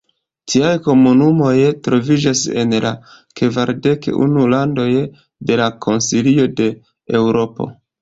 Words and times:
Tiaj 0.51 0.69
komunumoj 0.85 1.51
troviĝas 1.87 2.41
en 2.63 2.73
la 2.87 2.93
kvardek 3.43 4.11
unu 4.27 4.49
landoj 4.57 4.89
de 5.15 5.63
la 5.65 5.71
Konsilio 5.89 6.53
de 6.61 6.73
Eŭropo. 7.25 7.75